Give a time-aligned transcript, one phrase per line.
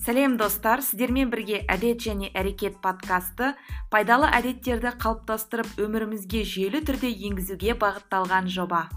[0.00, 0.80] сәлем достар.
[0.82, 3.52] Сіздермен бірге әдет және әрекет подкасты
[3.92, 8.88] пайдалы әдеттерді қалыптастырып өмірімізге жүйелі түрде енгізуге бағытталған жоба.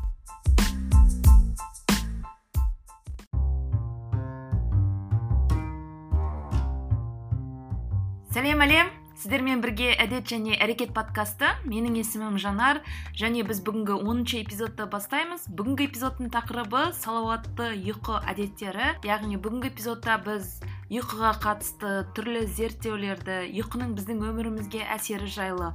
[8.33, 8.88] Сәлем әлем.
[9.24, 11.51] Сіздермен бірге әдет және әрекет подкасты.
[11.70, 12.81] Менің есімім жанар.
[13.15, 15.46] Және біз бүгінгі 10 эпизодты бастаймыз.
[15.47, 18.90] Бүгінгі эпизодтың тақырыбы салауатты ұйқы әдеттері.
[19.08, 20.58] Яғни бүгінгі эпизодта біз
[20.92, 25.74] ұйқыға қатысты түрлі зерттеулерді ұйқының біздің өмірімізге әсері жайлы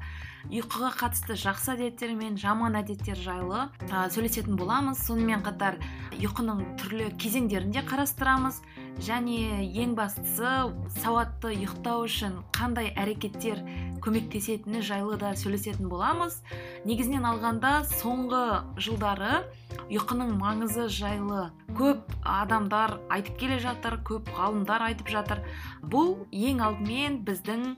[0.48, 5.02] ұйқыға қатысты жақсы әдеттер мен жаман әдеттер жайлы ә, сөйлесетін боламыз.
[5.04, 5.76] Сонымен қатар
[6.16, 8.62] ұйқының түрлі кезеңдерін де қарастырамыз.
[9.04, 10.70] Және ең бастысы
[11.02, 13.60] сауатты ұйықтау үшін қандай әрекеттер
[14.04, 16.40] көмектесетіні жайлы да сөйлесетін боламыз.
[16.88, 18.42] Негізінен алғанда соңғы
[18.80, 19.42] жылдары
[19.88, 21.48] ұйқының маңызы жайлы
[21.78, 25.42] көп адамдар айтып келе жатыр көп ғалымдар айтып жатыр.
[25.82, 27.70] Бұл ең алдымен біздің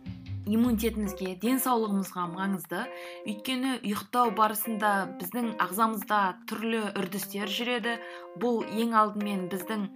[0.48, 2.84] иммунитетімізге денсаулығымызға маңызды.
[3.28, 7.98] Өйткені ұйықтау барысында біздің ағзамызда түрлі үрдістер жүреді.
[8.40, 9.86] Бұл ең алдымен біздің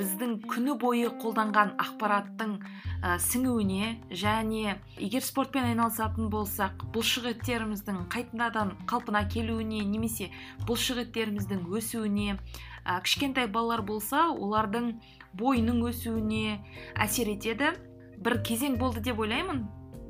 [0.00, 8.74] біздің күні бойы қолданған ақпараттың ә, сіңуіне және егер спортпен айналысатын болсақ бұлшық еттеріміздің қайтадан
[8.90, 10.32] қалпына келуіне немесе
[10.66, 14.96] бұлшық еттеріміздің өсуіне ә, кішкентай балалар болса олардың
[15.38, 16.58] бойының өсуіне
[16.98, 17.74] әсер етеді.
[18.16, 19.66] Бір кезең болды деп ойлаймын.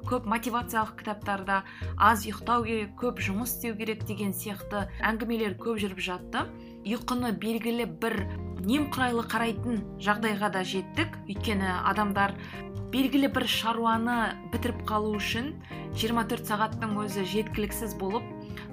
[0.06, 1.62] Көп мотивациялық кітаптарда
[1.98, 6.44] аз ұйықтау керек көп жұмыс істеу керек деген сияқты әңгімелер көп жүріп жатты.
[6.86, 8.20] Ұйқыны белгілі бір
[8.66, 11.18] немқұрайлы қарайтын жағдайға да жеттік.
[11.26, 12.36] Өйткені адамдар
[12.94, 14.18] белгілі бір шаруаны
[14.52, 15.56] бітіріп қалу үшін
[15.98, 18.24] 24 сағаттың өзі жеткіліксіз болып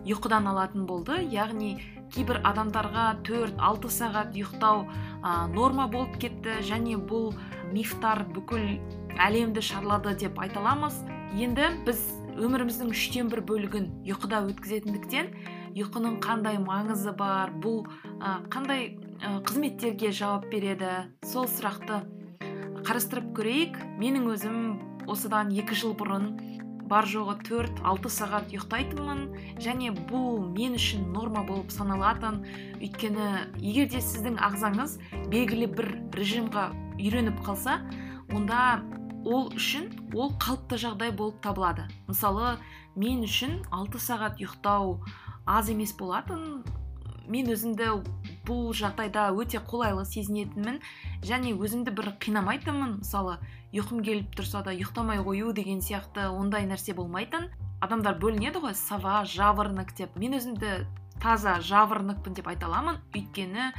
[0.06, 1.18] ұйқыдан алатын болды.
[1.34, 1.80] Яғни
[2.14, 4.86] кейбір адамдарға 4-6 сағат ұйықтау
[5.56, 7.32] норма болып кетті және бұл
[7.74, 8.78] мифтар бүкіл
[9.18, 11.02] әлемді шарлады деп айта аламыз.
[11.34, 12.02] Енді біз
[12.34, 15.32] өміріміздің үштен бір бөлігін ұйқыда өткізетіндіктен
[15.74, 17.84] ұйқының қандай маңызы бар бұл
[18.54, 18.96] қандай
[19.46, 20.92] қызметтерге жауап береді
[21.26, 22.02] сол сұрақты
[22.86, 23.78] қарастырып көрейік.
[24.02, 24.58] Менің өзім
[25.10, 26.34] осыдан екі жыл бұрын
[26.90, 29.24] бар жоғы 4-6 сағат ұйықтайтынмын.
[29.64, 32.42] Және бұл мен үшін норма болып саналатын.
[32.80, 33.30] Өйткені
[33.62, 34.98] егер де сіздің ағзаңыз
[35.32, 37.80] белгілі бір режимға үйреніп қалса
[38.34, 38.84] онда
[39.24, 41.88] ол үшін ол қалыпты жағдай болып табылады.
[42.08, 42.58] Мысалы
[42.96, 44.98] мен үшін 6 сағат ұйықтау
[45.46, 46.64] аз емес болатын.
[47.34, 47.90] Мен өзімді
[48.46, 50.80] бұл жағдайда өте қолайлы сезінетінмін
[51.26, 53.00] және өзімді бір қинамайтынмын.
[53.02, 53.40] Мысалы
[53.74, 57.50] ұйқым келіп тұрса да ұйықтамай қою деген сияқты ондай нәрсе болмайтын.
[57.82, 60.14] Адамдар бөлінеді ғой сава жаворонок деп.
[60.20, 60.84] Мен өзімді
[61.24, 63.02] таза жаворонокпын деп айта аламын.
[63.16, 63.72] Өйткені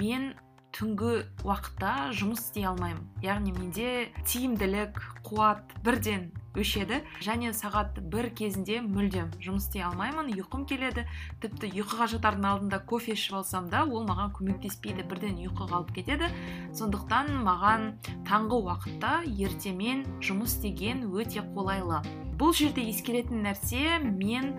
[0.00, 0.32] мен
[0.76, 3.06] түнгі уақытта жұмыс істей алмаймын.
[3.24, 3.88] Яғни менде
[4.28, 11.04] тиімділік қуат бірден өшеді және сағат бір кезінде мүлдем жұмыс істей алмаймын ұйқым келеді.
[11.42, 16.30] Тіпті ұйқыға жатардың алдында кофе ішіп алсам да ол маған көмектеспейді бірден ұйқы қалып кетеді.
[16.78, 17.90] Сондықтан маған
[18.28, 22.02] таңғы уақытта ертемен жұмыс істеген өте қолайлы.
[22.38, 24.52] Бұл жерде ескеретін нәрсе мен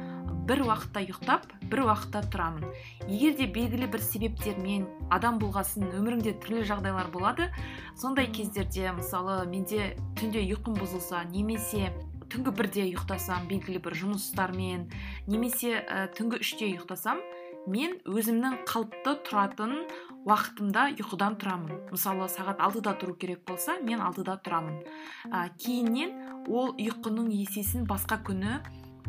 [0.50, 2.66] бір уақытта ұйықтап бір уақытта тұрамын.
[3.06, 7.52] Егер де белгілі бір себептермен адам болғасын өміріңде түрлі жағдайлар болады
[8.00, 11.92] сондай кездерде мысалы менде түнде ұйқым бұзылса немесе
[12.30, 14.90] түнгі бірде ұйықтасам белгілі бір жұмыстармен
[15.30, 17.22] немесе ә, түнгі үште ұйықтасам
[17.70, 19.74] мен өзімнің қалыпты тұратын
[20.28, 21.80] уақытымда ұйқыдан тұрамын.
[21.94, 24.82] Мысалы сағат алтыда тұру керек болса мен алтыда тұрамын.
[25.30, 28.60] Ә, кейіннен ол ұйқының есесін басқа күні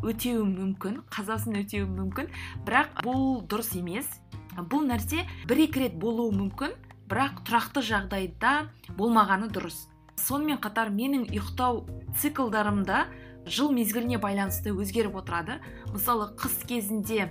[0.02, 2.30] өтеуі мүмкін қазасын өтеуі мүмкін.
[2.66, 4.08] Бірақ бұл дұрыс емес.
[4.70, 6.74] Бұл нәрсе бір екі рет болуы мүмкін
[7.10, 8.54] бірақ тұрақты жағдайда
[8.98, 9.88] болмағаны дұрыс.
[10.20, 11.84] Сонымен қатар менің ұйықтау
[12.20, 13.06] циклдарымда
[13.50, 15.58] жыл мезгіліне байланысты өзгеріп отырады.
[15.94, 17.30] Мысалы қыс кезінде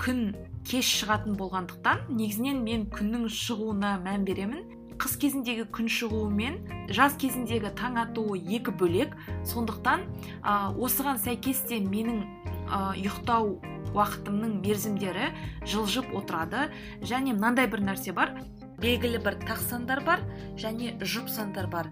[0.00, 0.30] күн
[0.64, 4.64] кеш шығатын болғандықтан негізінен мен күннің шығуына мән беремін.
[5.00, 6.58] Қыс кезіндегі күн шығуы мен
[6.92, 9.14] жаз кезіндегі таң атуы екі бөлек.
[9.48, 10.04] Сондықтан
[10.44, 12.20] ә, осыған сәйкес те менің
[12.68, 13.56] ә, ұйықтау
[13.96, 15.30] уақытымның мерзімдері
[15.64, 16.68] жылжып отырады.
[17.00, 18.36] Және мынандай бір нәрсе бар.
[18.80, 20.22] Белгілі бір тақ сандар бар
[20.60, 21.90] және жұп сандар бар.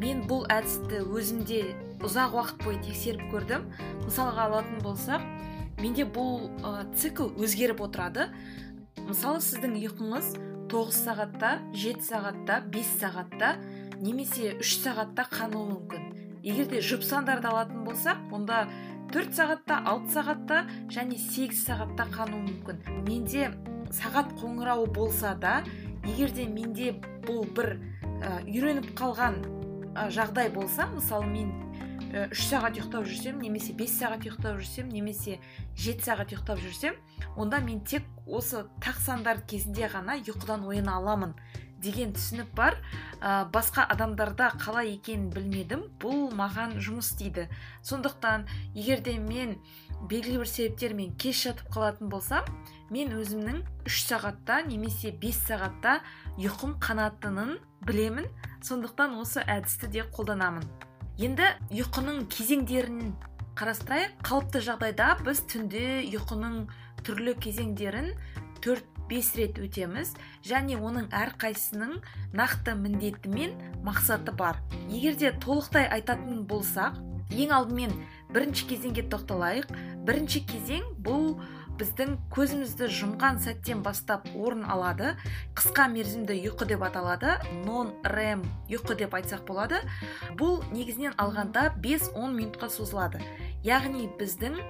[0.00, 1.62] Мен бұл әдісті өзімде
[2.04, 3.68] ұзақ уақыт бойы тексеріп көрдім.
[4.04, 5.24] Мысалға алатын болсақ
[5.80, 8.28] менде бұл ә, цикл өзгеріп отырады.
[9.04, 10.36] Мысалы сіздің ұйқыңыз
[10.70, 13.50] 9 сағатта 7 сағатта 5 сағатта
[14.00, 16.06] немесе 3 сағатта қануы мүмкін.
[16.44, 18.64] Егер де жұп сандарды алатын болсақ онда
[19.14, 20.62] 4 сағатта 6 сағатта
[20.92, 22.80] және 8 сағатта қануы мүмкін.
[23.08, 23.50] Менде
[23.94, 25.62] сағат қоңырауы болса да
[26.04, 26.94] егер де менде
[27.24, 27.76] бұл бір
[28.44, 29.40] үйреніп қалған
[30.10, 31.52] жағдай болса мысалы мен
[32.30, 35.40] үш сағат ұйықтап жүрсем немесе бес сағат ұйықтап жүрсем немесе
[35.76, 36.98] жеті сағат ұйықтап жүрсем
[37.36, 41.34] онда мен тек осы тақ сандар кезінде ғана ұйқыдан ояна аламын
[41.84, 42.78] деген түсінік бар.
[43.20, 45.84] Ә, басқа адамдарда қалай екенін білмедім.
[46.00, 47.48] Бұл маған жұмыс істейді.
[47.84, 49.58] Сондықтан егерде мен
[50.08, 52.48] белгілі бір себептермен кеш жатып қалатын болсам
[52.92, 56.00] мен өзімнің үш сағатта немесе бес сағатта
[56.38, 58.28] ұйқым қанатынын білемін.
[58.64, 60.83] Сондықтан осы әдісті де қолданамын.
[61.14, 63.12] Енді ұйқының кезеңдерін
[63.54, 64.16] қарастырайық.
[64.26, 66.56] Қалыпты жағдайда біз түнде ұйқының
[67.06, 68.10] түрлі кезеңдерін
[68.64, 70.14] төрт бес рет өтеміз.
[70.42, 72.00] Және оның әрқайсысының
[72.34, 73.54] нақты міндеті мен
[73.86, 74.58] мақсаты бар.
[74.90, 76.98] Егерде толықтай айтатын болсақ
[77.30, 77.94] ең алдымен
[78.34, 79.70] бірінші кезеңге тоқталайық.
[80.08, 81.36] Бірінші кезең бұл
[81.78, 85.14] біздің көзімізді жұмған сәттен бастап орын алады.
[85.58, 87.36] Қысқа мерзімді ұйқы деп аталады.
[87.64, 89.80] Нон рем ұйқы деп айтсақ болады.
[90.38, 93.22] Бұл негізінен алғанда 5-10 минутқа созылады.
[93.66, 94.60] Яғни біздің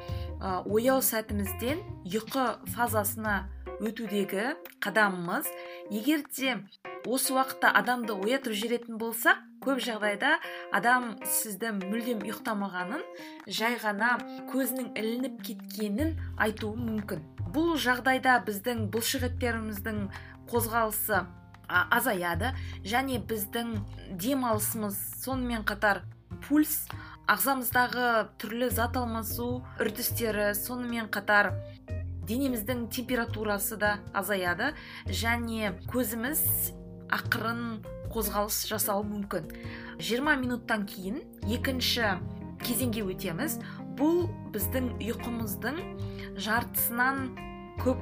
[0.65, 3.45] ояу сәтімізден ұйқы фазасына
[3.81, 4.55] өтудегі
[4.85, 5.49] қадамымыз
[5.91, 6.59] егер де
[7.05, 10.35] осы уақытта адамды оятып жіберетін болсақ көп жағдайда
[10.77, 13.05] адам сізді мүлдем ұйықтамағанын
[13.47, 14.17] жай ғана
[14.53, 17.25] көзінің ілініп кеткенін айтуы мүмкін.
[17.55, 20.05] Бұл жағдайда біздің бұлшық еттеріміздің
[20.51, 21.25] қозғалысы
[21.69, 22.53] азаяды
[22.85, 23.77] және біздің
[24.21, 26.03] демалысымыз сонымен қатар
[26.45, 26.85] пульс
[27.31, 28.09] ағзамыздағы
[28.43, 31.55] түрлі зат алмасу үрдістері сонымен қатар
[32.29, 34.73] денеміздің температурасы да азаяды
[35.09, 36.43] және көзіміз
[37.13, 37.81] ақырын
[38.15, 39.51] қозғалыс жасауы мүмкін.
[39.99, 41.21] 20 минуттан кейін
[41.51, 42.17] екінші
[42.65, 43.59] кезеңге өтеміз.
[43.99, 45.81] Бұл біздің ұйқымыздың
[46.43, 47.29] жартысынан
[47.83, 48.01] көп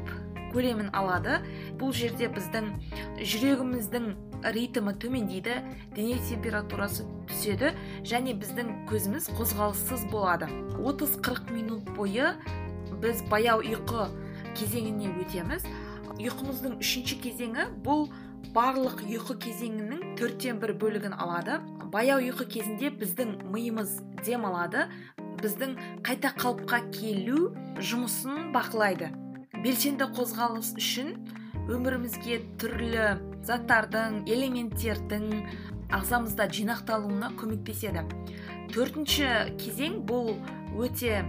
[0.53, 1.41] көлемін алады.
[1.81, 2.71] Бұл жерде біздің
[3.19, 4.09] жүрегіміздің
[4.55, 5.59] ритмі төмендейді
[5.97, 7.73] дене температурасы түседі
[8.09, 10.49] және біздің көзіміз қозғалыссыз болады.
[10.81, 12.35] 30-40 минут бойы
[13.03, 14.09] біз баяу ұйқы
[14.59, 15.67] кезеңіне өтеміз.
[16.19, 18.09] Ұйқымыздың үшінші кезеңі бұл
[18.51, 21.61] барлық ұйқы кезеңінің төрттен бір бөлігін алады.
[21.93, 24.89] Баяу ұйқы кезінде біздің миымыз демалады
[25.43, 27.53] біздің қайта қалыпқа келу
[27.83, 29.11] жұмысын бақылайды.
[29.63, 31.15] Белсенді қозғалыс үшін
[31.71, 33.07] өмірімізге түрлі
[33.47, 35.29] заттардың элементтердің
[35.93, 38.05] ағзамызда жинақталуына көмектеседі.
[38.73, 39.29] Төртінші
[39.61, 40.35] кезең бұл
[40.81, 41.21] өте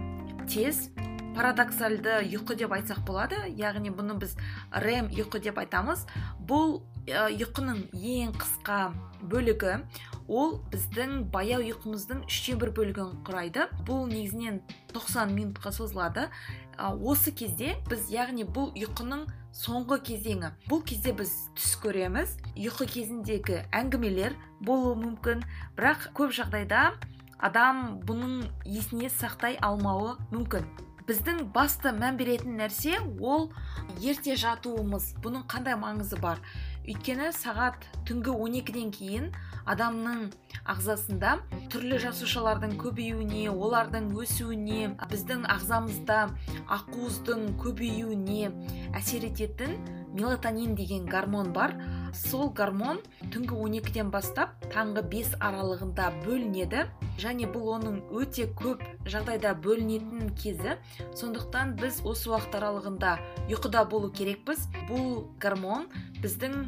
[0.48, 0.88] тез
[1.34, 3.42] парадоксальды ұйқы деп айтсақ болады.
[3.58, 4.36] Яғни бұны біз
[4.84, 6.06] рем ұйқы деп айтамыз.
[6.46, 8.78] Бұл ұйқының ең қысқа
[9.28, 9.74] бөлігі
[10.24, 13.66] ол біздің баяу ұйқымыздың үштен бір бөлігін құрайды.
[13.84, 14.62] Бұл негізінен
[14.94, 16.30] 90 минутқа созылады.
[16.78, 22.38] Осы кезде біз яғни бұл ұйқының соңғы кезеңі бұл кезде біз түс көреміз.
[22.56, 25.44] Ұйқы кезіндегі әңгімелер болуы мүмкін
[25.76, 26.94] бірақ көп жағдайда
[27.44, 30.64] адам бұның есіне сақтай алмауы мүмкін.
[31.04, 33.50] Біздің басты мән беретін нәрсе ол
[34.00, 35.10] ерте жатуымыз.
[35.20, 36.40] Бұның қандай маңызы бар?
[36.84, 39.28] Өйткені сағат түнгі 12-ден кейін
[39.72, 40.26] адамның
[40.68, 41.30] ағзасында
[41.72, 46.18] түрлі жасушалардың көбеюіне олардың өсуіне біздің ағзамызда
[46.76, 48.50] ақуыздың көбеюіне
[49.00, 49.78] әсер ететін
[50.14, 51.72] мелатонин деген гормон бар.
[52.14, 53.00] Сол гормон
[53.34, 56.86] түнгі 12-ден бастап таңғы 5 аралығында бөлінеді.
[57.20, 60.78] Және бұл оның өте көп жағдайда бөлінетін кезі.
[61.18, 63.14] Сондықтан біз осы уақыт аралығында
[63.50, 64.66] ұйқыда болу керекпіз.
[64.88, 65.88] Бұл гормон
[66.22, 66.64] біздің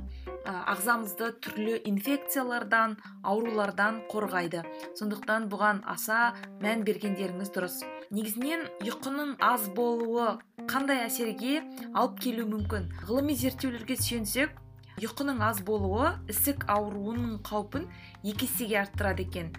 [0.46, 4.62] ағзамызды түрлі инфекциялардан аурулардан қорғайды.
[4.98, 7.80] Сондықтан бұған аса мән бергендеріңіз дұрыс.
[8.14, 10.36] Негізінен ұйқының аз болуы
[10.70, 12.86] қандай әсерге алып келуі мүмкін?
[13.08, 14.54] Ғылыми зерттеулерге сүйенсек
[14.96, 17.84] ұйқының аз болуы ісік ауруының қаупін
[18.24, 19.50] екі есеге арттырады екен.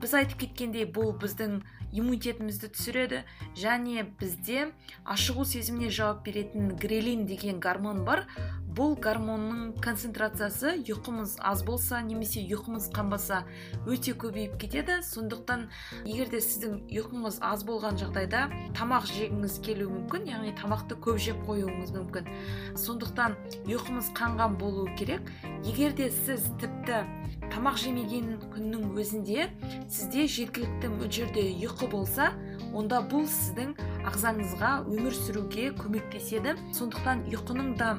[0.00, 1.62] Біз айтып кеткендей бұл біздің
[1.94, 3.22] иммунитетімізді түсіреді
[3.56, 4.66] және бізде
[5.08, 8.26] ашығу сезіміне жауап беретін грелин деген гормон бар.
[8.74, 13.44] Бұл гормонның концентрациясы ұйқымыз аз болса немесе ұйқымыз қанбаса
[13.86, 14.96] өте көбейіп кетеді.
[15.06, 15.68] Сондықтан
[16.02, 21.44] егер де сіздің ұйқыңыз аз болған жағдайда тамақ жегіңіз келуі мүмкін яғни тамақты көп жеп
[21.46, 22.30] қоюыңыз мүмкін.
[22.74, 23.36] Сондықтан
[23.70, 25.22] ұйқымыз қанған болуы керек.
[25.62, 27.04] Егер де сіз тіпті
[27.54, 29.46] тамақ жемеген күннің өзінде
[29.86, 32.32] сізде жеткілікті мөлшерде ұйқы болса
[32.74, 33.76] онда бұл сіздің
[34.10, 36.56] ағзаңызға өмір сүруге көмектеседі.
[36.74, 37.94] Сондықтан ұйқының да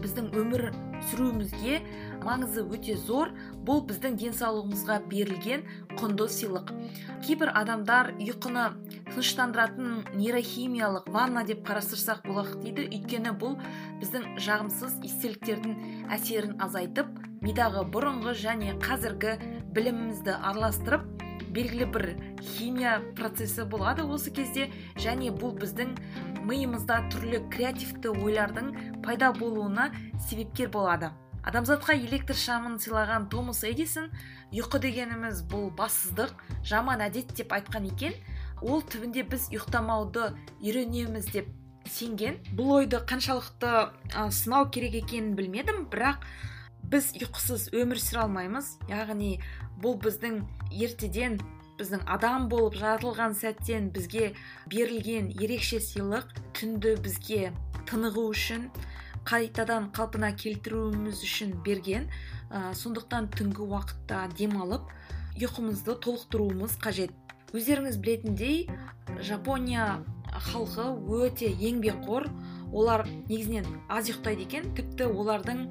[0.00, 0.70] біздің өмір
[1.10, 1.80] сүруімізге
[2.22, 3.32] маңызы өте зор.
[3.66, 5.64] Бұл біздің денсаулығымызға берілген
[5.98, 6.72] құнды сыйлық
[7.26, 8.66] кейбір адамдар ұйқыны
[9.10, 12.88] тыныштандыратын нейрохимиялық ванна деп қарастырсақ болады дейді.
[12.92, 13.58] Өйткені бұл
[14.02, 17.10] біздің жағымсыз естеліктердің әсерін азайтып
[17.42, 19.36] мидағы бұрынғы және қазіргі
[19.74, 21.08] білімімізді араластырып
[21.52, 22.06] белгілі бір
[22.40, 24.70] химия процесі болады осы кезде.
[24.96, 25.94] Және бұл біздің
[26.48, 28.72] миымызда түрлі креативті ойлардың
[29.04, 29.90] пайда болуына
[30.28, 31.12] себепкер болады.
[31.42, 34.12] Адамзатқа электр шамын сыйлаған томас эдисон
[34.54, 38.14] ұйқы дегеніміз бұл бассыздық жаман әдет деп айтқан екен.
[38.62, 40.28] Ол түбінде біз ұйықтамауды
[40.62, 41.48] үйренеміз деп
[41.90, 42.38] сенген.
[42.54, 43.72] Бұл ойды қаншалықты
[44.14, 46.22] ә, сынау керек екенін білмедім бірақ
[46.92, 48.76] біз ұйқысыз өмір сүре алмаймыз.
[48.86, 49.40] Яғни
[49.82, 51.40] бұл біздің ертеден
[51.82, 54.32] біздің адам болып жаратылған сәттен бізге
[54.70, 57.52] берілген ерекше сыйлық түнді бізге
[57.90, 58.68] тынығу үшін
[59.28, 62.08] қайтадан қалпына келтіруіміз үшін берген
[62.50, 64.88] ә, сондықтан түнгі уақытта демалып
[65.38, 67.12] ұйқымызды толықтыруымыз қажет.
[67.52, 68.66] Өздеріңіз білетіндей
[69.20, 70.02] жапония
[70.50, 70.88] халқы
[71.22, 72.28] өте еңбекқор.
[72.72, 75.66] Олар негізінен аз ұйықтайды екен тіпті олардың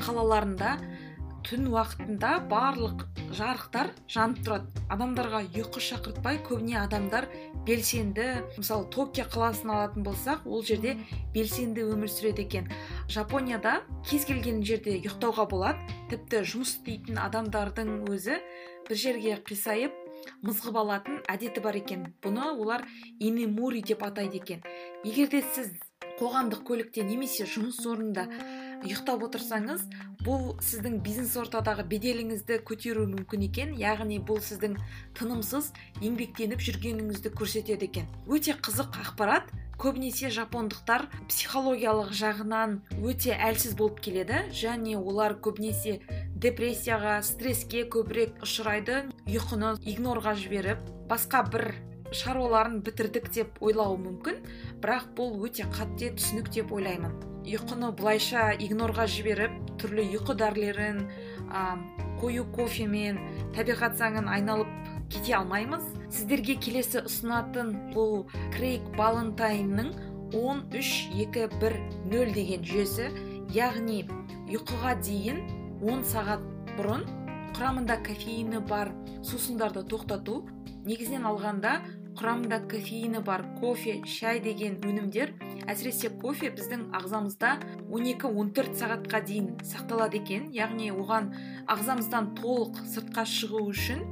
[0.00, 0.78] қалаларында
[1.48, 4.82] түн уақытында барлық жарықтар жанып тұрады.
[4.92, 7.24] Адамдарға ұйқы шақыртпай көбіне адамдар
[7.64, 8.26] белсенді
[8.58, 10.98] мысалы токио қаласын алатын болсақ ол жерде
[11.32, 12.68] белсенді өмір сүреді екен.
[13.08, 15.98] Жапонияда кез келген жерде ұйықтауға болады.
[16.12, 18.36] Тіпті жұмыс істейтін адамдардың өзі
[18.88, 19.96] бір жерге қисайып
[20.44, 22.10] мызғып алатын әдеті бар екен.
[22.20, 22.84] Бұны олар
[23.20, 24.64] инемури деп атайды екен.
[25.04, 25.72] Егер де сіз
[26.20, 28.28] қоғамдық көлікте немесе жұмыс орнында
[28.84, 29.84] ұйықтап отырсаңыз
[30.26, 34.76] бұл сіздің бизнес ортадағы беделіңізді көтеруі мүмкін екен яғни бұл сіздің
[35.18, 38.06] тынымсыз еңбектеніп жүргеніңізді көрсетеді екен.
[38.26, 39.50] Өте қызық ақпарат.
[39.78, 46.00] Көбінесе жапондықтар психологиялық жағынан өте әлсіз болып келеді және олар көбінесе
[46.34, 51.70] депрессияға стресске көбірек ұшырайды ұйқыны игнорға жіберіп басқа бір
[52.10, 54.42] шаруаларын бітірдік деп ойлауы мүмкін.
[54.82, 57.14] Бірақ бұл өте қатте түсінік деп ойлаймын.
[57.48, 60.98] Ұйқыны былайша игнорға жіберіп түрлі ұйқы дәрілерін
[61.48, 61.80] ә,
[62.20, 63.18] қою кофемен
[63.56, 64.70] табиғат заңын айналып
[65.08, 65.84] кете алмаймыз.
[66.12, 69.88] Сіздерге келесі ұсынатын бұл крейг балентайнның
[70.36, 73.08] 13-2-1-0 деген жүйесі
[73.56, 74.02] яғни
[74.52, 75.40] ұйқыға дейін
[75.80, 76.42] 10 сағат
[76.76, 77.06] бұрын
[77.56, 78.92] құрамында кофеині бар
[79.24, 80.42] сусындарды тоқтату
[80.84, 81.72] негізінен алғанда
[82.18, 85.30] құрамында кофеині бар кофе шай деген өнімдер.
[85.68, 87.52] Әсіресе кофе біздің ағзамызда
[87.92, 90.48] 12-14 сағатқа дейін сақталады екен.
[90.56, 91.30] Яғни оған
[91.70, 94.02] ағзамыздан толық сыртқа шығу үшін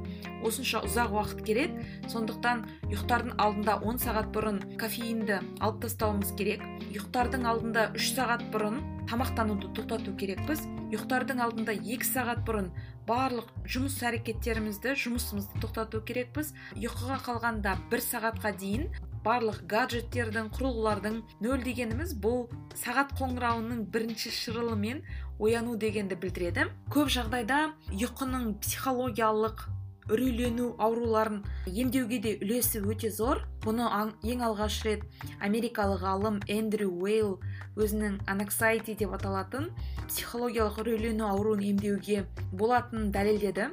[0.47, 1.75] осынша ұзақ уақыт керек
[2.13, 6.63] сондықтан ұйықтардың алдында 10 сағат бұрын кофеинді алып тастауымыз керек.
[6.93, 8.79] Ұйықтардың алдында 3 сағат бұрын
[9.11, 10.63] тамақтануды тоқтату керекпіз.
[10.87, 12.69] Ұйықтардың алдында 2 сағат бұрын
[13.07, 16.53] барлық жұмыс әрекеттерімізді жұмысымызды тоқтату керекпіз.
[16.79, 18.87] Ұйқыға қалғанда бір сағатқа дейін
[19.25, 22.45] барлық гаджеттердің құрылғылардың нөл дегеніміз бұл
[22.79, 25.03] сағат қоңырауының бірінші шырылымен
[25.39, 26.69] ояну дегенді білдіреді.
[26.93, 29.67] Көп жағдайда ұйқының психологиялық
[30.11, 33.43] үрейлену ауруларын емдеуге де үлесі өте зор.
[33.65, 33.87] Бұны
[34.23, 35.03] ең алғаш рет
[35.43, 37.37] америкалық ғалым эндрю уэйл
[37.75, 39.69] өзінің анаксайти деп аталатын
[40.07, 43.71] психологиялық үрейлену ауруын емдеуге болатынын дәлелдеді.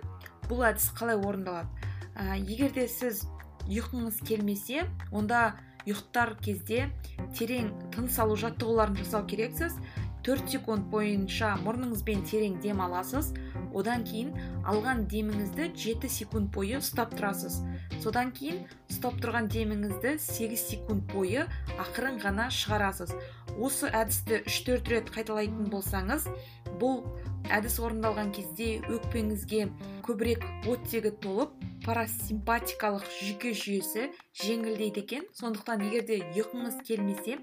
[0.49, 1.71] Бұл әдіс қалай орындалады?
[2.15, 3.25] Ә, егер де сіз
[3.69, 5.55] ұйқыңыз келмесе онда
[5.87, 6.89] ұйықтар кезде
[7.37, 9.77] терең тыныс алу жаттығуларын жасау керексіз.
[10.25, 13.35] Төрт секунд бойынша мұрныңызбен терең дем аласыз.
[13.75, 14.33] Одан кейін
[14.71, 17.61] алған деміңізді жеті секунд бойы ұстап тұрасыз.
[18.03, 23.15] Содан кейін ұстап тұрған деміңізді 8 секунд бойы ақырын ғана шығарасыз.
[23.59, 26.27] Осы әдісті 3-4 рет қайталайтын болсаңыз
[26.81, 27.05] бұл
[27.53, 29.69] әдіс орындалған кезде өкпеңізге
[30.07, 31.55] көбірек оттегі толып
[31.85, 34.09] парасимпатикалық жүйке жүйесі
[34.41, 35.27] жеңілдейді екен.
[35.37, 37.39] Сондықтан егер де ұйқыңыз келмесе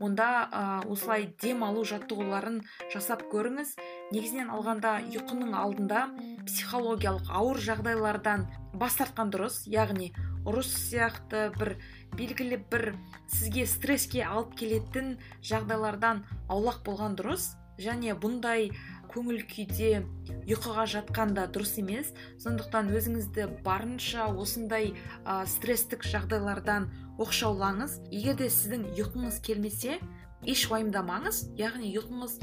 [0.00, 2.60] онда ә, осылай дем алу жаттығуларын
[2.92, 3.74] жасап көріңіз.
[4.14, 6.08] Негізінен алғанда ұйқының алдында
[6.48, 8.46] психологиялық ауыр жағдайлардан
[8.78, 9.64] бас тартқан дұрыс.
[9.66, 10.12] Яғни
[10.48, 11.76] ұрыс сияқты бір
[12.16, 12.92] белгілі бір
[13.26, 17.56] сізге стресске алып келетін жағдайлардан аулақ болған дұрыс.
[17.78, 18.72] Және бұндай
[19.12, 20.02] көңіл күйде
[20.50, 22.10] ұйқыға жатқанда дұрыс емес.
[22.42, 27.98] Сондықтан өзіңізді барынша осындай ә, стресстік жағдайлардан оқшаулаңыз.
[28.14, 29.98] Егер де сіздің ұйқыңыз келмесе
[30.46, 31.42] еш уайымдамаңыз.
[31.58, 32.38] Яғни ұйқыңыз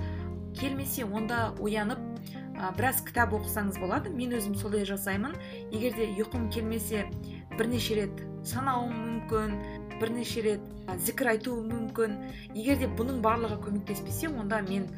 [0.60, 2.00] келмесе онда оянып
[2.56, 4.12] ә, біраз кітап оқысаңыз болады.
[4.12, 5.36] Мен өзім солай жасаймын.
[5.72, 7.06] Егер де ұйқым келмесе
[7.58, 9.56] бірнеше рет санауым мүмкін
[10.00, 10.64] бірнеше рет
[11.08, 12.18] зікір айтуым мүмкін.
[12.56, 14.90] Егер де бұның барлығы көмектеспесе онда мен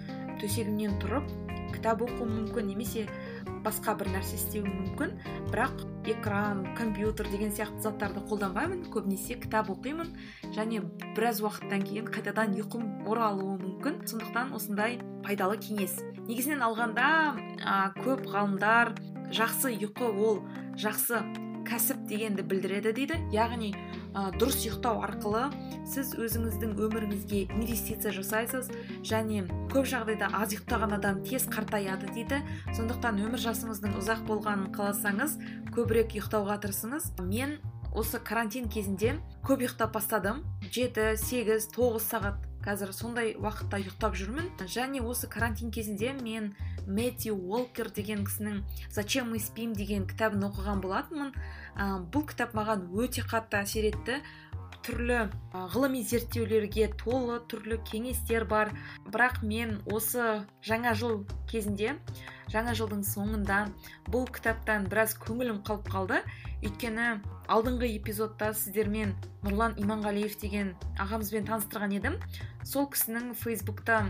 [0.41, 1.29] төсегімнен тұрып
[1.74, 2.74] кітап оқуым мүмкін.
[2.74, 3.05] Немесе
[3.68, 5.14] басқа бір нәрсе істеуім мүмкін.
[5.52, 8.86] Бірақ экран компьютер деген сияқты заттарды қолданбаймын.
[8.94, 10.14] Көбінесе кітап оқимын.
[10.56, 10.82] Және
[11.18, 14.00] біраз уақыттан кейін қайтадан ұйқым оралуы мүмкін.
[14.08, 16.00] Сондықтан осындай пайдалы кеңес.
[16.30, 17.10] Негізінен алғанда
[17.60, 18.96] ә, көп ғалымдар
[19.36, 20.42] жақсы ұйқы ол
[20.80, 21.22] жақсы
[21.68, 23.20] кәсіп дегенді білдіреді дейді.
[23.36, 23.74] Яғни
[24.14, 25.44] ә, дұрыс ұйықтау арқылы
[25.88, 28.70] сіз өзіңіздің өміріңізге инвестиция жасайсыз
[29.06, 32.42] және көп жағдайда аз ұйықтаған адам тез қартаяды дейді.
[32.78, 35.38] Сондықтан өмір жасыңыздың ұзақ болғанын қаласаңыз
[35.76, 37.12] көбірек ұйықтауға тырысыңыз.
[37.28, 37.58] Мен
[37.94, 40.44] осы карантин кезінде көп ұйықтап бастадым.
[40.72, 44.52] Жеті сегіз тоғыз сағат қазір сондай уақытта ұйықтап жүрмін.
[44.68, 46.52] Және осы карантин кезінде мен
[46.88, 49.74] мэтью уолкер деген кісінің зачем мы спим?
[49.74, 51.32] деген кітабын оқыған болатынмын.
[51.75, 54.22] Ә, бұл кітап маған өте қатты әсер етті.
[54.88, 58.72] Түрлі ғылыми зерттеулерге толы түрлі кеңестер бар.
[59.12, 61.98] Бірақ мен осы жаңа жыл кезінде
[62.51, 63.58] жаңа жылдың соңында
[64.08, 66.22] бұл кітаптан біраз көңілім қалып қалды.
[66.63, 67.17] Өйткені
[67.51, 69.12] алдыңғы эпизодта сіздермен
[69.44, 70.72] нұрлан иманғалиев деген
[71.03, 72.15] ағамызбен таныстырған едім.
[72.63, 74.06] Сол кісінің фейсбукта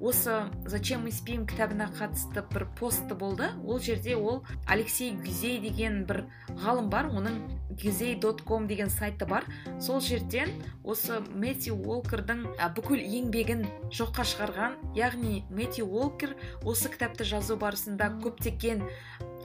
[0.00, 1.46] осы зачем мы спим?
[1.46, 3.50] кітабына қатысты бір посты болды.
[3.64, 7.06] Ол жерде ол алексей гюзей деген бір ғалым бар.
[7.12, 7.36] Оның
[7.70, 9.44] гюзей дот ком деген сайты бар.
[9.80, 10.50] Сол жерден
[10.84, 18.82] осы мэтью уолкердің бүкіл еңбегін жоққа шығарған яғни мэтью уолкер осы кітапты жазу барысында көптеген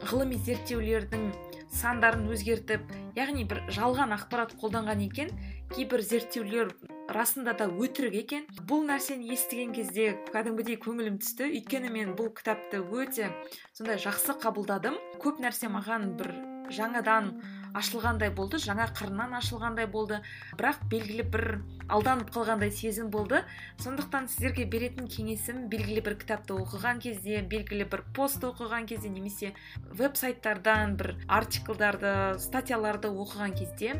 [0.07, 1.29] ғылыми зерттеулердің
[1.75, 5.31] сандарын өзгертіп яғни бір жалған ақпарат қолданған екен
[5.73, 6.71] кейбір зерттеулер
[7.09, 8.45] расында да өтірік екен.
[8.69, 11.49] Бұл нәрсені естіген кезде кәдімгідей көңілім түсті.
[11.51, 13.29] Өйткені мен бұл кітапты өте
[13.73, 14.97] сондай жақсы қабылдадым.
[15.21, 16.31] Көп нәрсе маған бір
[16.73, 17.33] жаңадан
[17.75, 20.21] ашылғандай болды жаңа қырынан ашылғандай болды.
[20.57, 21.45] Бірақ белгілі бір
[21.91, 23.41] алданып қалғандай сезім болды.
[23.83, 29.53] Сондықтан сіздерге беретін кеңесім белгілі бір кітапты оқыған кезде белгілі бір пост оқыған кезде немесе
[29.91, 33.95] веб сайттардан бір артиклдарды статьяларды оқыған кезде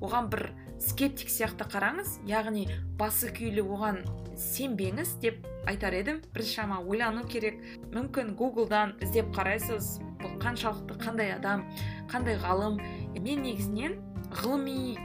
[0.00, 2.66] оған бір скептик сияқты қараңыз яғни
[2.98, 4.00] басы күйлі оған
[4.40, 6.22] сенбеңіз деп айтар едім.
[6.34, 7.60] Біршама ойлану керек.
[7.92, 11.66] Мүмкін гуглдан іздеп қарайсыз бұл қаншалықты қандай адам
[12.10, 12.80] қандай ғалым
[13.18, 13.98] мен негізінен
[14.42, 14.96] ғылыми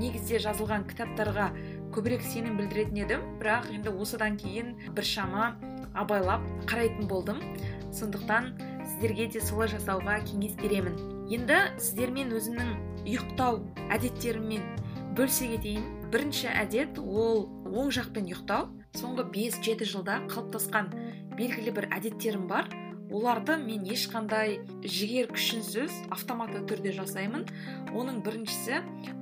[0.00, 1.50] негізде жазылған кітаптарға
[1.94, 3.24] көбірек сенім білдіретін едім.
[3.40, 5.56] Бірақ енді осыдан кейін біршама
[5.94, 7.40] абайлап қарайтын болдым.
[7.92, 8.52] Сондықтан
[8.86, 10.96] сіздерге де солай жасауға кеңес беремін.
[11.30, 14.62] Енді сіздермен өзімнің ұйықтау әдеттеріммен
[15.18, 15.88] бөлісе кетейін.
[16.10, 18.70] Бірінші әдет ол оң жақпен ұйықтау.
[18.98, 20.90] Соңғы 5-7 жылда қалыптасқан
[21.38, 22.66] белгілі бір әдеттерім бар.
[23.10, 27.46] Оларды мен ешқандай жігер күшінсіз автоматты түрде жасаймын.
[27.90, 28.80] Оның біріншісі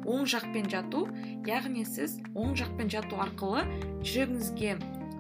[0.09, 1.07] оң жақпен жату.
[1.49, 3.65] Яғни сіз оң жақпен жату арқылы
[4.05, 4.77] жүрегіңізге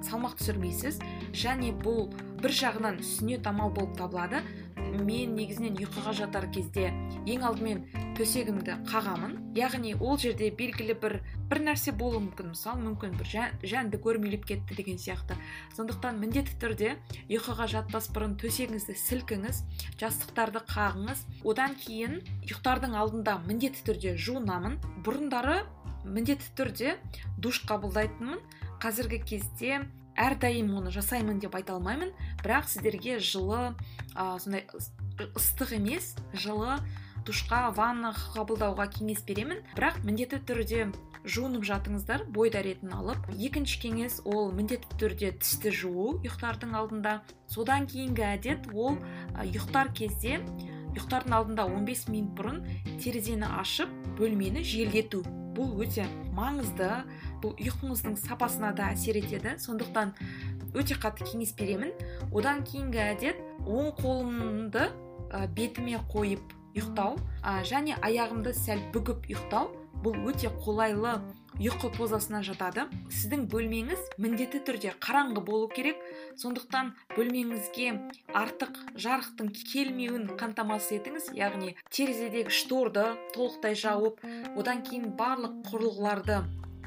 [0.06, 1.00] салмақ түсірмейсіз
[1.34, 2.06] және бұл
[2.38, 4.44] бір жағынан сүннет амал болып табылады.
[4.92, 6.88] Мен негізінен ұйқыға жатар кезде
[7.28, 7.82] ең алдымен
[8.18, 9.36] төсегімді қағамын.
[9.58, 11.18] Яғни ол жерде белгілі бір
[11.50, 12.52] бір нәрсе болуы мүмкін.
[12.52, 13.30] Мысалы мүмкін бір
[13.62, 15.36] жәнді көрмелеп кетті деген сияқты.
[15.76, 16.94] Сондықтан міндетті түрде
[17.28, 19.62] ұйқыға жатпас бұрын төсегіңізді сілкіңіз
[20.00, 21.24] жастықтарды қағыңыз.
[21.44, 24.78] Одан кейін ұйықтардың алдында міндетті түрде жуынамын.
[25.06, 25.62] Бұрындары
[26.04, 26.96] міндетті түрде
[27.38, 28.42] душ қабылдайтынмын.
[28.78, 29.80] Қазіргі кезде
[30.18, 32.10] әрдайым оны жасаймын деп айта алмаймын.
[32.42, 33.74] Бірақ сіздерге жылы
[34.14, 34.66] ә, сондай
[35.38, 36.78] ыстық емес жылы
[37.28, 39.62] душқа ванна қабылдауға кеңес беремін.
[39.76, 40.88] Бірақ міндетті түрде
[41.28, 43.26] жуынып жатыңыздар бой дәретін алып.
[43.36, 47.18] Екінші кеңес ол міндетті түрде тісті жуу ұйықтардың алдында.
[47.50, 48.96] Содан кейінгі әдет ол
[49.44, 50.38] ұйықтар кезде
[50.94, 52.62] ұйықтардың алдында 15 минут бұрын
[53.02, 55.22] терезені ашып бөлмені желдету.
[55.58, 56.88] Бұл өте маңызды.
[57.42, 59.56] Бұл ұйқыңыздың сапасына да әсер етеді.
[59.58, 60.14] Сондықтан
[60.78, 61.90] өте қатты кеңес беремін.
[62.30, 64.86] Одан кейінгі әдет оң қолымды
[65.58, 67.18] бетіме қойып ұйықтау
[67.66, 69.74] және аяғымды сәл бүгіп ұйықтау.
[69.98, 71.16] Бұл өте қолайлы
[71.56, 72.84] ұйқы позасына жатады.
[73.10, 75.98] Сіздің бөлмеңіз міндетті түрде қараңғы болу керек.
[76.38, 77.94] Сондықтан бөлмеңізге
[78.36, 81.30] артық жарықтың келмеуін қамтамасыз етіңіз.
[81.38, 84.22] Яғни терезедегі шторды толықтай жауып
[84.54, 86.38] одан кейін барлық құрылғыларды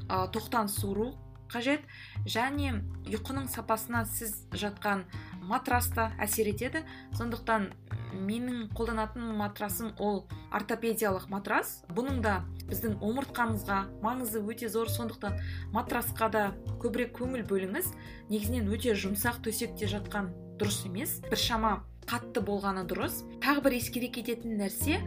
[0.08, 1.12] ә, тоқтан суыру
[1.52, 1.84] қажет.
[2.24, 2.78] Және
[3.10, 5.04] ұйқының сапасына сіз жатқан
[5.50, 6.86] матрас та әсер етеді.
[7.18, 7.72] Сондықтан
[8.16, 11.82] менің қолданатын матрасым ол ортопедиялық матрас.
[11.92, 14.90] Бұның да біздің омыртқамызға маңызы өте зор.
[14.92, 15.40] Сондықтан
[15.76, 16.44] матрасқа да
[16.84, 17.92] көбірек көңіл бөліңіз.
[18.30, 23.24] Негізінен өте жұмсақ төсекте жатқан дұрыс емес біршама қатты болғаны дұрыс.
[23.44, 25.00] Тағы бір ескере кететін нәрсе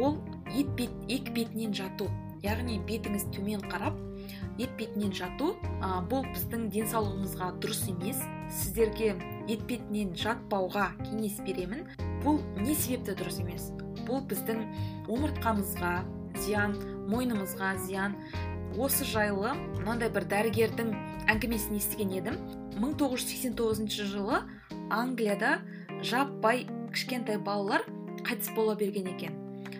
[0.00, 0.18] ол
[0.52, 2.10] екі бетінен жату.
[2.42, 3.96] Яғни бетіңіз төмен қарап
[4.58, 8.20] етбетінен жату ә, бұл біздің денсаулығымызға дұрыс емес.
[8.50, 9.14] Сіздерге
[9.50, 11.86] етбетінен жатпауға кеңес беремін.
[12.24, 13.70] Бұл не себепті дұрыс емес?
[14.08, 14.62] Бұл біздің
[15.08, 15.92] омыртқамызға
[16.38, 16.76] зиян
[17.10, 18.16] мойнымызға зиян.
[18.78, 20.92] Осы жайлы мынандай бір дәрігердің
[21.32, 22.38] әңгімесін естіген едім.
[22.78, 24.42] 1989 жылы
[24.94, 25.58] англияда
[26.02, 27.84] жаппай кішкентай балалар
[28.22, 29.38] қайтыс бола берген екен.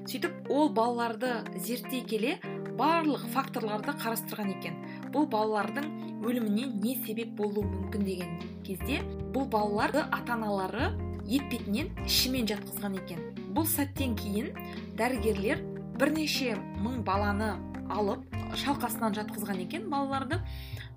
[0.09, 2.39] Сөйтіп ол балаларды зерттей келе
[2.79, 4.79] барлық факторларды қарастырған екен.
[5.13, 5.91] Бұл балалардың
[6.25, 9.03] өліміне не себеп болуы мүмкін деген кезде
[9.35, 10.91] бұл балаларды ата аналары
[11.29, 13.23] етпетінен ішімен жатқызған екен.
[13.55, 14.53] Бұл сәттен кейін
[14.99, 15.61] дәрігерлер
[16.01, 17.55] бірнеше мың баланы
[17.93, 18.25] алып
[18.57, 20.41] шалқасынан жатқызған екен балаларды.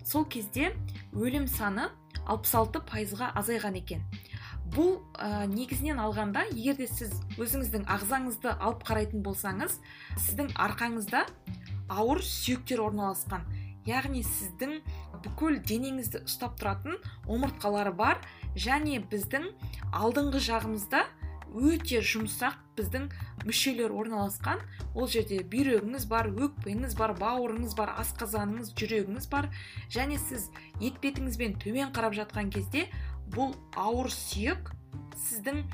[0.03, 0.71] Сол кезде
[1.13, 1.89] өлім саны
[2.27, 4.03] 66 пайызға азайған екен.
[4.71, 9.75] Бұл ә, негізінен алғанда егер де сіз өзіңіздің ағзаңызды алып қарайтын болсаңыз
[10.15, 11.25] сіздің арқаңызда
[11.91, 13.43] ауыр сүйектер орналасқан.
[13.83, 14.77] Яғни сіздің
[15.25, 18.21] бүкіл денеңізді ұстап тұратын омыртқалары бар.
[18.55, 19.49] Және біздің
[19.95, 21.05] алдыңғы жағымызда
[21.51, 23.09] өте жұмсақ біздің
[23.45, 24.61] мүшелер орналасқан.
[24.95, 29.49] Ол жерде бүйрегіңіз бар өкпеңіз бар бауырыңыз бар асқазаныңыз жүрегіңіз бар.
[29.91, 32.87] Және сіз етпетіңізбен төмен қарап жатқан кезде
[33.35, 34.71] бұл ауыр сүйек
[35.27, 35.65] сіздің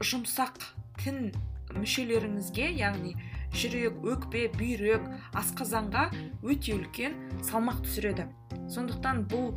[0.00, 0.60] жұмсақ
[1.02, 1.30] тін
[1.76, 3.14] мүшелеріңізге яғни
[3.56, 5.04] жүрек өкпе бүйрек
[5.36, 6.08] асқазанға
[6.44, 8.28] өте үлкен салмақ түсіреді.
[8.72, 9.54] Сондықтан бұл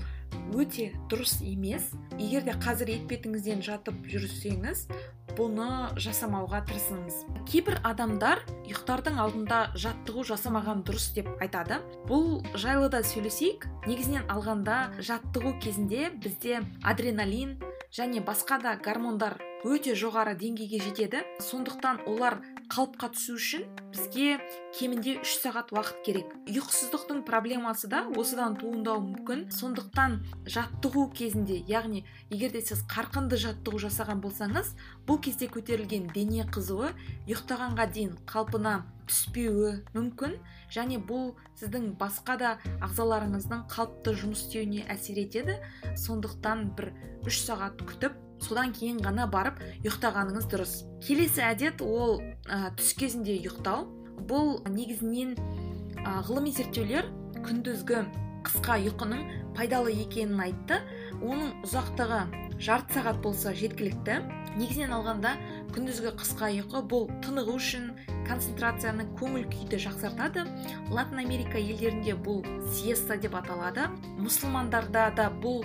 [0.56, 1.92] өте дұрыс емес.
[2.18, 4.86] Егер де қазір етпетіңізден жатып жүрсеңіз
[5.38, 7.22] бұны жасамауға тырысыңыз.
[7.50, 11.80] Кейбір адамдар ұйықтардың алдында жаттығу жасамаған дұрыс деп айтады.
[12.10, 13.68] Бұл жайлы да сөйлесейік.
[13.88, 17.58] Негізінен алғанда жаттығу кезінде бізде адреналин
[17.96, 21.24] және басқа да гормондар өте жоғары деңгейге жетеді.
[21.40, 24.38] Сондықтан олар қалыпқа түсу үшін бізге
[24.78, 26.36] кемінде үш сағат уақыт керек.
[26.46, 29.48] Ұйқысыздықтың проблемасы да осыдан туындауы мүмкін.
[29.50, 34.76] Сондықтан жаттығу кезінде яғни егер де сіз қарқынды жаттығу жасаған болсаңыз
[35.10, 36.94] бұл кезде көтерілген дене қызуы
[37.26, 38.78] ұйықтағанға дейін қалпына
[39.10, 40.38] түспеуі мүмкін.
[40.70, 42.56] Және бұл сіздің басқа да
[42.86, 45.58] ағзаларыңыздың қалыпты жұмыс істеуіне әсер етеді.
[45.98, 46.94] Сондықтан бір
[47.26, 50.74] үш сағат күтіп содан кейін ғана барып ұйықтағаныңыз дұрыс.
[51.06, 53.86] Келесі әдет ол ә, түс кезінде ұйықтау.
[54.30, 55.36] Бұл негізінен
[56.04, 57.08] ә, ғылыми зерттеулер
[57.46, 58.04] күндізгі
[58.48, 60.80] қысқа ұйқының пайдалы екенін айтты.
[61.20, 62.22] Оның ұзақтығы
[62.60, 64.22] жарты сағат болса жеткілікті.
[64.60, 65.36] Негізінен алғанда
[65.76, 67.92] күндізгі қысқа ұйқы бұл тынығу үшін
[68.30, 70.46] концентрацияны көңіл күйді жақсартады.
[70.94, 73.90] Латын америка елдерінде бұл сиеста деп аталады.
[74.22, 75.64] Мұсылмандарда да бұл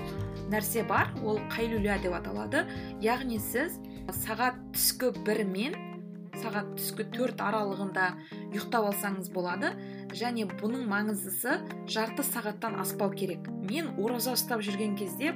[0.52, 2.64] нәрсе бар ол қайлуля деп аталады.
[3.04, 3.78] Яғни сіз
[4.24, 5.76] сағат түскі бір мен
[6.40, 8.08] сағат түскі төрт аралығында
[8.50, 9.72] ұйықтап алсаңыз болады.
[10.14, 13.48] Және бұның маңыздысы жарты сағаттан аспау керек.
[13.68, 15.34] Мен ораза ұстап жүрген кезде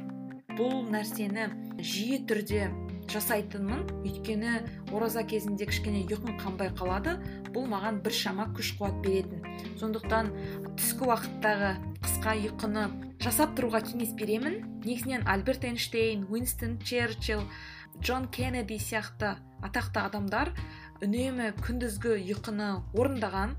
[0.58, 2.66] бұл нәрсені жиі түрде
[3.12, 3.84] жасайтынмын.
[4.04, 4.54] Өйткені
[4.94, 7.16] ораза кезінде кішкене ұйқым қанбай қалады.
[7.54, 9.42] Бұл маған бір шама күш қуат беретін
[9.80, 10.30] сондықтан
[10.78, 11.72] түскі уақыттағы
[12.04, 12.84] қысқа ұйқыны
[13.24, 14.62] жасап тұруға кеңес беремін.
[14.84, 17.42] Негізінен альберт эйнштейн уинстон черчилл
[18.02, 20.52] джон кеннеди сияқты атақты адамдар
[21.04, 23.52] үнемі күндізгі ұйқыны орындаған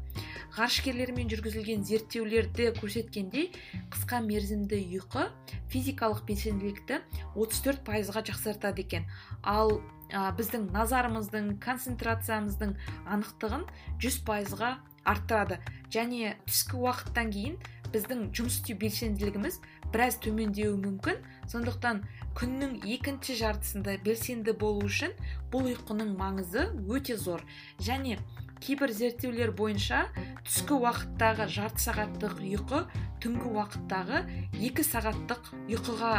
[0.57, 3.53] ғарышкерлермен жүргізілген зерттеулерде көрсеткендей
[3.93, 5.29] қысқа мерзімді ұйқы
[5.71, 6.99] физикалық белсенділікті
[7.37, 9.07] 34 пайызға жақсартады екен.
[9.43, 9.77] Ал
[10.09, 12.75] біздің назарымыздың концентрациямыздың
[13.07, 13.67] анықтығын
[14.03, 14.75] 100 пайызға
[15.07, 15.61] арттырады.
[15.93, 17.59] Және түскі уақыттан кейін
[17.93, 19.61] біздің жұмыс істеу белсенділігіміз
[19.93, 21.21] біраз төмендеуі мүмкін.
[21.49, 22.03] Сондықтан
[22.37, 25.15] күннің екінші жартысында белсенді болу үшін
[25.53, 27.43] бұл ұйқының маңызы өте зор.
[27.81, 28.19] Және
[28.59, 30.05] кейбір зерттеулер бойынша
[30.43, 32.81] түскі уақыттағы жарты сағаттық ұйқы
[33.23, 34.21] түнгі уақыттағы
[34.67, 36.13] екі сағаттық ұйқыға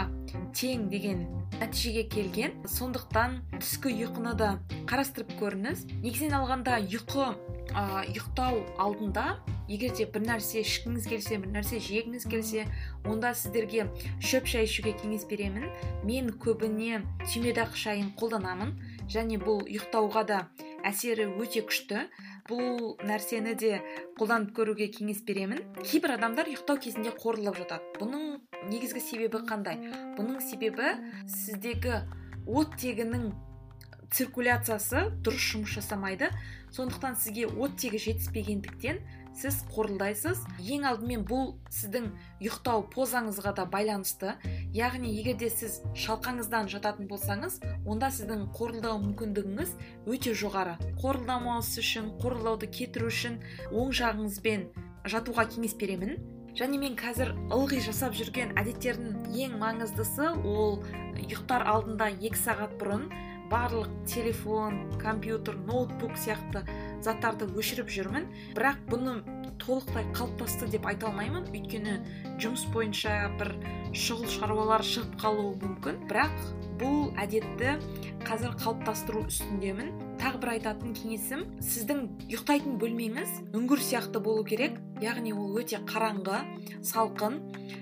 [0.57, 1.27] тең деген
[1.61, 2.57] нәтижеге келген.
[2.65, 4.55] Сондықтан түскі ұйқыны да
[4.91, 5.87] қарастырып көріңіз.
[6.01, 7.27] Негізінен алғанда ұйқы
[7.75, 9.27] ә, ұйықтау алдында
[9.71, 12.65] егер де бір нәрсе ішкіңіз келсе бір нәрсе жегіңіз келсе
[13.07, 13.87] онда сіздерге
[14.19, 15.69] шөп шай ішуге кеңес беремін.
[16.05, 18.75] Мен көбіне түймедақ шайын қолданамын
[19.11, 20.41] және бұл ұйықтауға да
[20.87, 22.09] әсері өте күшті.
[22.51, 23.77] Бұл нәрсені де
[24.19, 25.63] қолданып көруге кеңес беремін.
[25.85, 27.93] Кейбір адамдар ұйықтау кезінде қорылып жатады.
[28.01, 28.41] Бұның
[28.73, 29.79] негізгі себебі қандай?
[30.19, 30.97] Бұның себебі
[31.31, 32.03] сіздегі
[32.51, 33.31] оттегінің
[34.11, 36.31] циркуляциясы дұрыс жұмыс жасамайды.
[36.75, 38.99] Сондықтан сізге оттегі жетіспегендіктен
[39.41, 40.43] сіз қорылдайсыз.
[40.61, 42.11] Ең алдымен бұл сіздің
[42.43, 44.35] ұйықтау позаңызға да байланысты.
[44.77, 49.73] Яғни егер де сіз шалқаңыздан жататын болсаңыз онда сіздің қорылдау мүмкіндігіңіз
[50.11, 50.77] өте жоғары.
[51.01, 53.41] Қорылдамауыңыз үшін қорылдауды кетіру үшін
[53.73, 54.69] оң жағыңызбен
[55.09, 56.21] жатуға кеңес беремін.
[56.59, 60.81] Және мен қазір ылғи жасап жүрген әдеттердің ең маңыздысы ол
[61.15, 63.07] ұйықтар алдында екі сағат бұрын
[63.51, 66.65] барлық телефон компьютер ноутбук сияқты
[67.05, 68.29] заттарды өшіріп жүрмін.
[68.57, 69.21] Бірақ бұны
[69.59, 71.49] толықтай қалыптасты деп айта алмаймын.
[71.51, 71.99] Өйткені
[72.41, 73.55] жұмыс бойынша бір
[73.97, 76.05] шұғыл шаруалар шығып қалуы мүмкін.
[76.11, 76.37] Бірақ
[76.81, 77.75] бұл әдетті
[78.25, 79.91] қазір қалыптастыру үстіндемін.
[80.21, 84.77] Тағы бір айтатын кеңесім сіздің ұйықтайтын бөлмеңіз үңгір сияқты болу керек.
[85.01, 86.43] Яғни ол өте қараңғы
[86.85, 87.39] салқын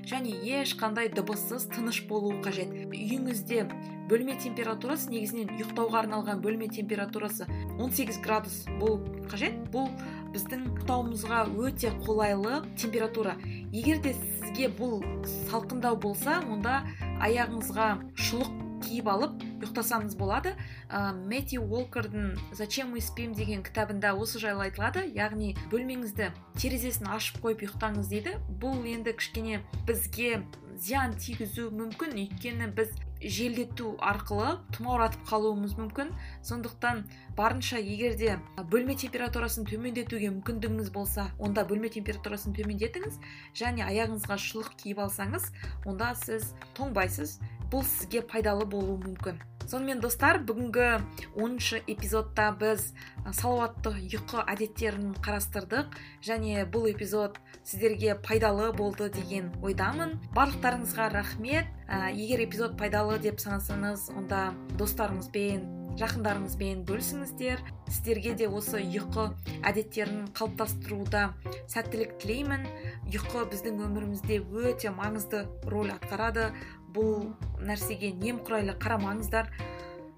[0.07, 2.71] және ешқандай дыбыссыз тыныш болуы қажет.
[2.95, 3.67] Үйіңізде
[4.09, 9.59] бөлме температурасы негізінен ұйықтауға арналған бөлме температурасы 18 градус болу қажет.
[9.75, 9.91] Бұл
[10.35, 13.37] біздің ұйықтауымызға өте қолайлы температура.
[13.73, 15.03] Егер де сізге бұл
[15.49, 16.83] салқындау болса онда
[17.25, 17.91] аяғыңызға
[18.29, 20.55] шұлық киіп алып ұйықтасаңыз болады.
[20.89, 23.35] Ә, мэтью уолкердің зачем мы спим?
[23.35, 25.05] деген кітабында осы жайлы айтылады.
[25.15, 28.39] Яғни бөлмеңізді терезесін ашып қойып ұйықтаңыз дейді.
[28.61, 30.43] Бұл енді кішкене бізге
[30.79, 32.15] зиян тигізу мүмкін.
[32.25, 36.13] Өйткені біз желдету арқылы тұмауратып қалуымыз мүмкін.
[36.47, 37.05] Сондықтан
[37.37, 38.39] барынша егерде
[38.71, 43.21] бөлме температурасын төмендетуге мүмкіндігіңіз болса онда бөлме температурасын төмендетіңіз
[43.59, 45.51] және аяғыңызға шұлық киіп алсаңыз
[45.87, 47.39] онда сіз тоңбайсыз
[47.73, 49.43] бұл сізге пайдалы болуы мүмкін.
[49.69, 50.89] Сонымен достар бүгінгі
[51.37, 52.91] оныншы эпизодта біз
[53.29, 57.37] салауатты ұйқы әдеттерін қарастырдық және бұл эпизод
[57.69, 60.17] сіздерге пайдалы болды деген ойдамын.
[60.33, 61.69] Барлықтарыңызға рахмет.
[62.13, 67.61] Егер эпизод пайдалы деп санасаңыз онда достарыңызбен жақындарыңызбен бөлісіңіздер.
[67.91, 69.33] Сіздерге де осы ұйқы
[69.67, 71.33] әдеттерін қалыптастыруда
[71.69, 72.69] сәттілік тілеймін.
[73.11, 76.53] Ұйқы біздің өмірімізде өте маңызды рөл атқарады.
[76.95, 77.31] Бұл
[77.65, 79.51] нәрсеге немқұрайлы қарамаңыздар.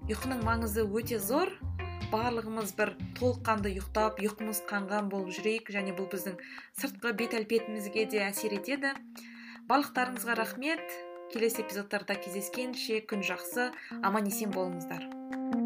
[0.09, 1.53] Ұйқының маңызы өте зор.
[2.11, 6.35] Барлығымыз бір толыққанды ұйықтап ұйқымыз қанған болып жүрейік және бұл біздің
[6.81, 8.91] сыртқы бет әлпетімізге де әсер етеді.
[9.71, 10.83] Барлықтарыңызға рахмет.
[11.31, 13.71] Келесі эпизодтарда кездескенше күн жақсы.
[14.03, 15.60] Аман есен болыңыздар.